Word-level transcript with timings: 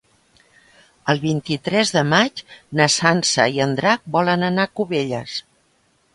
El 1.13 1.19
vint-i-tres 1.25 1.91
de 1.97 2.03
maig 2.13 2.41
na 2.81 2.89
Sança 2.95 3.47
i 3.59 3.63
en 3.67 3.77
Drac 3.83 4.09
volen 4.19 4.49
anar 4.51 4.69
a 4.71 4.75
Cubelles. 4.81 5.39